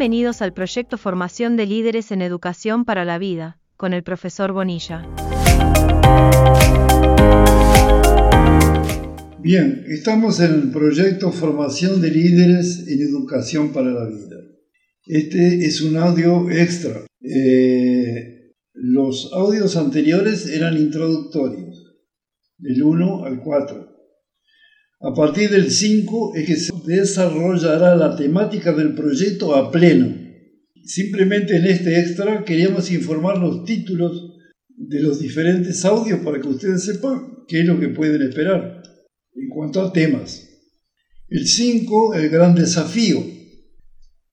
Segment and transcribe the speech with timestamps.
[0.00, 5.06] Bienvenidos al proyecto Formación de Líderes en Educación para la Vida, con el profesor Bonilla.
[9.40, 14.36] Bien, estamos en el proyecto Formación de Líderes en Educación para la Vida.
[15.04, 17.04] Este es un audio extra.
[17.20, 21.92] Eh, los audios anteriores eran introductorios,
[22.56, 23.90] del 1 al 4.
[25.02, 30.16] A partir del 5 es que se desarrollará la temática del proyecto a pleno.
[30.84, 34.38] Simplemente en este extra queríamos informar los títulos
[34.76, 38.82] de los diferentes audios para que ustedes sepan qué es lo que pueden esperar
[39.34, 40.48] en cuanto a temas.
[41.28, 43.24] El 5, el gran desafío.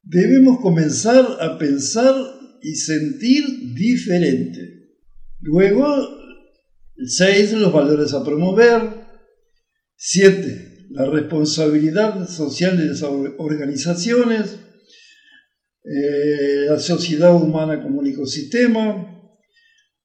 [0.02, 2.16] Debemos comenzar a pensar
[2.62, 3.44] y sentir
[3.76, 4.96] diferente.
[5.40, 5.86] Luego,
[6.96, 9.06] el 6, los valores a promover.
[9.96, 10.77] 7.
[10.90, 14.58] La responsabilidad social de las organizaciones,
[15.84, 19.14] eh, la sociedad humana como un ecosistema,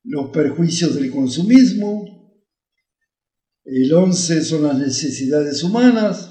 [0.04, 2.12] los perjuicios del consumismo,
[3.64, 6.30] el 11 son las necesidades humanas,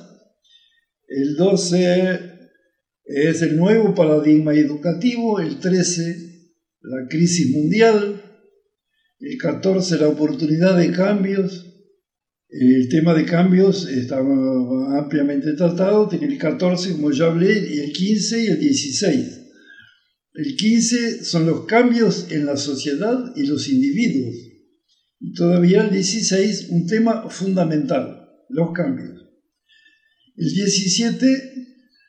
[1.08, 2.20] el 12
[3.06, 6.32] es el nuevo paradigma educativo, el 13
[6.82, 8.22] la crisis mundial,
[9.20, 11.71] el 14 la oportunidad de cambios,
[12.52, 18.44] el tema de cambios está ampliamente tratado, tiene el 14, como ya hablé, el 15
[18.44, 19.42] y el 16.
[20.34, 24.36] El 15 son los cambios en la sociedad y los individuos.
[25.22, 29.30] Y todavía el 16, un tema fundamental, los cambios.
[30.36, 31.54] El 17,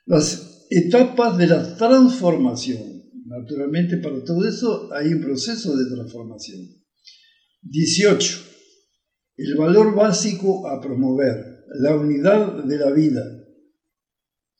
[0.06, 2.83] las etapas de la transformación.
[3.27, 6.67] Naturalmente para todo eso hay un proceso de transformación.
[7.62, 8.52] 18
[9.45, 13.23] el valor básico a promover, la unidad de la vida.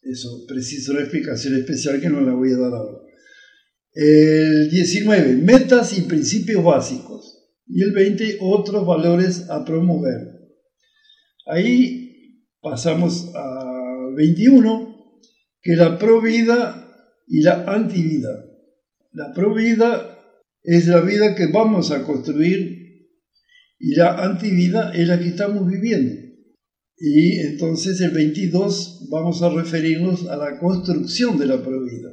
[0.03, 2.99] Eso precisa una explicación especial que no la voy a dar ahora.
[3.93, 7.39] El 19, metas y principios básicos.
[7.67, 10.33] Y el 20, otros valores a promover.
[11.47, 15.21] Ahí pasamos a 21,
[15.61, 16.89] que la provida
[17.29, 18.45] y la antivida.
[19.12, 20.19] La provida
[20.62, 22.81] es la vida que vamos a construir
[23.82, 26.15] y la antivida es la que estamos viviendo.
[26.97, 32.10] Y entonces el 22 vamos a referirnos a la construcción de la provida.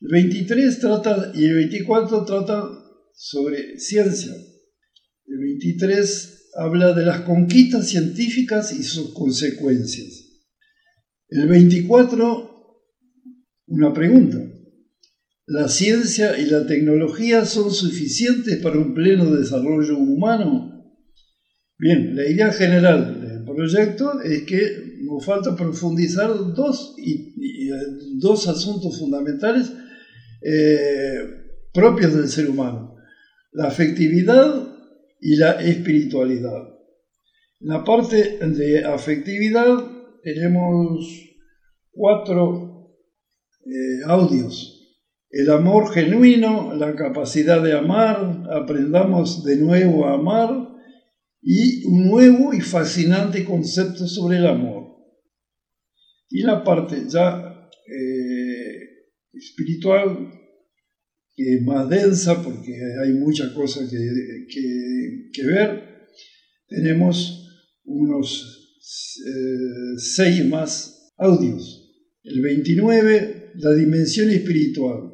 [0.00, 2.68] El 23 trata y el 24 trata
[3.16, 4.32] sobre ciencia.
[5.26, 10.44] El 23 habla de las conquistas científicas y sus consecuencias.
[11.30, 12.80] El 24,
[13.66, 14.53] una pregunta.
[15.46, 20.94] ¿La ciencia y la tecnología son suficientes para un pleno desarrollo humano?
[21.78, 27.68] Bien, la idea general del proyecto es que nos falta profundizar dos, y,
[28.18, 29.70] dos asuntos fundamentales
[30.40, 31.18] eh,
[31.74, 32.96] propios del ser humano,
[33.52, 34.66] la afectividad
[35.20, 36.70] y la espiritualidad.
[37.60, 39.76] En la parte de afectividad
[40.22, 41.06] tenemos
[41.92, 42.96] cuatro
[43.66, 44.73] eh, audios
[45.36, 50.68] el amor genuino, la capacidad de amar, aprendamos de nuevo a amar
[51.42, 54.94] y un nuevo y fascinante concepto sobre el amor.
[56.30, 58.78] Y la parte ya eh,
[59.32, 60.30] espiritual,
[61.34, 62.72] que es más densa porque
[63.02, 66.06] hay muchas cosas que, ver,
[66.68, 67.44] tenemos
[67.82, 68.78] unos
[69.26, 71.92] eh, seis más audios.
[72.22, 75.13] El 29, la dimensión espiritual.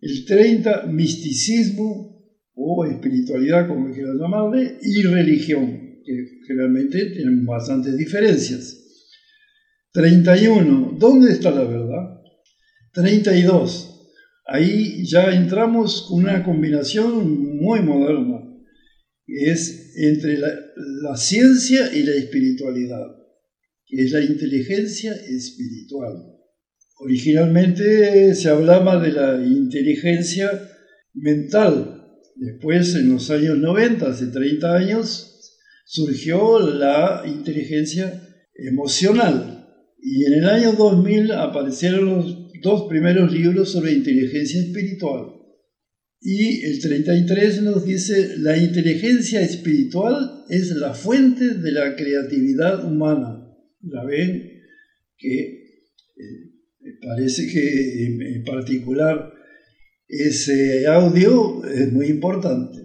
[0.00, 2.08] El 30, misticismo
[2.54, 8.76] o espiritualidad, como quieran llamarle, y religión, que generalmente tienen bastantes diferencias.
[9.92, 12.20] 31, ¿dónde está la verdad?
[12.92, 14.10] 32,
[14.46, 18.44] ahí ya entramos con una combinación muy moderna,
[19.26, 20.48] que es entre la,
[21.02, 23.06] la ciencia y la espiritualidad,
[23.86, 26.37] que es la inteligencia espiritual.
[27.00, 30.50] Originalmente se hablaba de la inteligencia
[31.14, 31.94] mental.
[32.34, 35.54] Después, en los años 90, hace 30 años,
[35.86, 38.20] surgió la inteligencia
[38.54, 39.66] emocional.
[40.00, 45.38] Y en el año 2000 aparecieron los dos primeros libros sobre inteligencia espiritual.
[46.20, 53.54] Y el 33 nos dice, la inteligencia espiritual es la fuente de la creatividad humana.
[53.82, 54.50] La ven
[55.16, 55.57] que
[57.02, 58.06] parece que
[58.36, 59.32] en particular
[60.08, 62.78] ese audio es muy importante.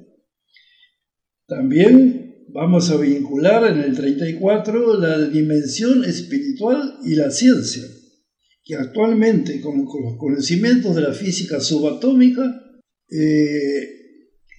[1.47, 7.83] También vamos a vincular en el 34 la dimensión espiritual y la ciencia.
[8.65, 12.43] que actualmente con, los conocimientos de la física subatómica
[13.09, 13.83] eh,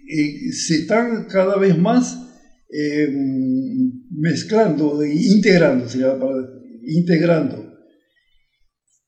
[0.07, 2.19] eh, se están cada vez más
[2.71, 3.09] eh,
[4.11, 5.87] mezclando, integrando,
[6.83, 7.74] integrando.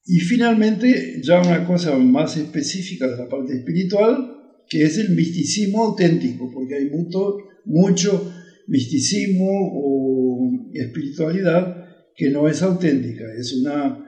[0.06, 4.36] Y finalmente, ya una cosa más específica de la parte espiritual,
[4.68, 8.32] que es el misticismo auténtico, porque hay mucho, mucho
[8.68, 13.98] misticismo o espiritualidad que no es auténtica, es una,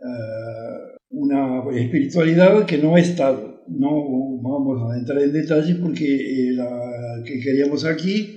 [0.00, 3.62] eh, una espiritualidad que no ha estado.
[3.68, 8.36] No vamos a entrar en detalles porque eh, la que queríamos aquí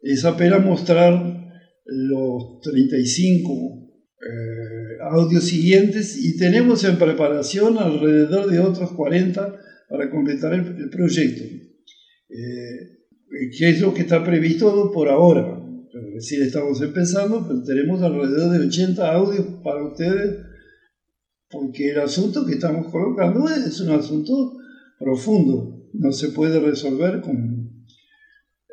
[0.00, 1.38] es apenas mostrar
[1.84, 3.77] los 35
[4.20, 9.56] eh, audios siguientes y tenemos en preparación alrededor de otros 40
[9.88, 11.44] para completar el, proyecto,
[12.28, 12.98] eh,
[13.56, 15.62] que es lo que está previsto por ahora.
[16.14, 20.44] Recién estamos empezando, pero tenemos alrededor de 80 audios para ustedes,
[21.48, 24.56] porque el asunto que estamos colocando es un asunto
[24.98, 27.84] profundo, no se puede resolver con...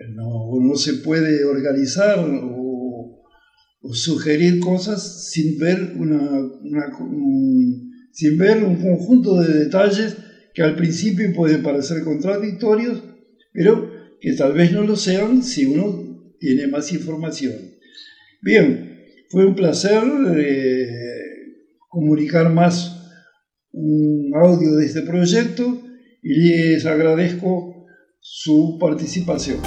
[0.09, 2.64] no, no se puede organizar o,
[3.93, 6.19] sugerir cosas sin ver, una,
[6.99, 10.17] un, sin ver un conjunto de detalles
[10.53, 13.03] que al principio pueden parecer contradictorios,
[13.51, 17.53] pero que tal vez no lo sean si uno tiene más información.
[18.41, 20.03] Bien, fue un placer
[20.37, 20.87] eh,
[21.89, 22.95] comunicar más
[23.71, 25.81] un audio de este proyecto
[26.23, 27.85] y les agradezco
[28.19, 29.59] su participación.